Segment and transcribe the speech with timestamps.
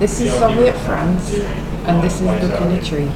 [0.00, 1.34] This is Zoviet France,
[1.84, 3.10] and this is Duck in a Tree.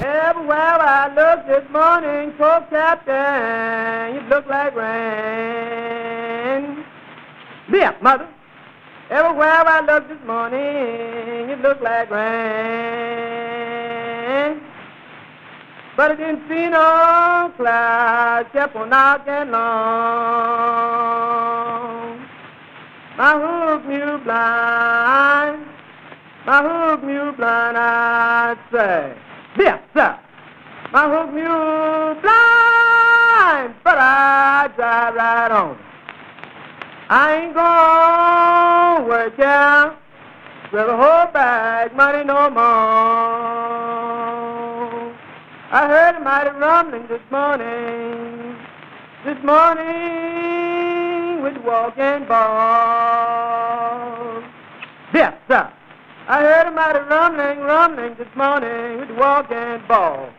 [0.00, 4.88] Everywhere I look this morning, poor Captain, you look like rain.
[7.70, 8.24] Yeah, mother.
[9.10, 12.28] Eh, Everywhere I look this morning, you look like rain.
[15.98, 20.78] But I didn't see no clouds, kept on knocking long.
[23.18, 25.66] My hook mule blind,
[26.46, 29.18] my hook mule blind, I say.
[29.58, 30.16] Yes, sir.
[30.92, 35.76] My hook mule blind, but I drive right on.
[37.08, 39.98] I ain't gonna work out
[40.72, 42.62] with a whole bag money no more.
[45.72, 48.56] I heard a mighty rumbling this morning,
[49.24, 53.38] this morning with walking balls.
[55.14, 55.72] Yes, sir.
[56.28, 60.32] I heard a mighty rumbling, rumbling this morning with walking balls.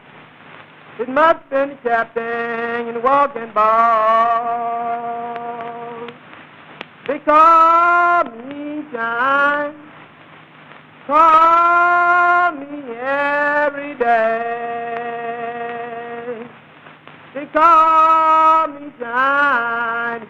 [1.00, 4.89] It must have been the captain in walking balls.
[7.08, 9.73] They call me John,
[11.08, 14.59] call me every day.
[17.33, 20.27] They call me John,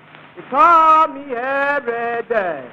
[0.49, 2.67] call me every day.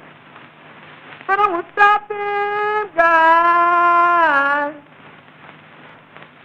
[1.27, 4.75] But I won't stop them guys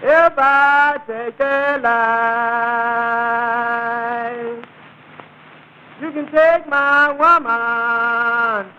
[0.02, 2.02] if I take their life.
[6.02, 8.72] You can take my woman,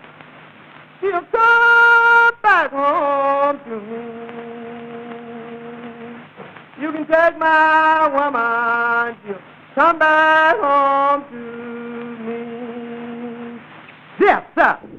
[1.00, 4.04] she'll come back home to me.
[6.80, 9.40] You can take my woman, she'll
[9.74, 11.33] come back home to me.
[14.64, 14.93] Yes,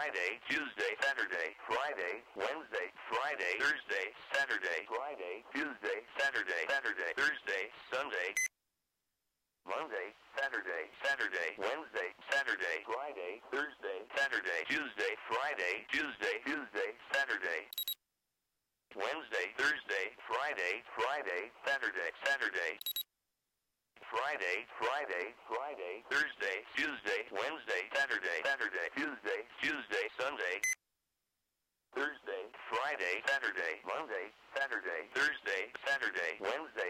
[0.00, 8.32] Friday, Tuesday, Saturday, Friday, Wednesday, Friday, Thursday, Saturday, Friday, Tuesday, Saturday, Saturday, Thursday, Sunday.
[9.68, 10.08] Monday,
[10.40, 17.68] Saturday, Saturday, Wednesday, Saturday, Friday, Thursday, Saturday, Tuesday, Friday, Tuesday, Tuesday, Saturday.
[18.96, 22.72] Wednesday, Thursday, Friday, Friday, Saturday, Saturday.
[24.10, 29.40] Friday, Friday, Friday, Thursday, Tuesday, Wednesday, Saturday, Saturday, Tuesday,
[30.20, 30.60] Sunday.
[31.96, 36.89] Thursday, Friday, Saturday, Monday, Saturday, Thursday, Saturday, Wednesday,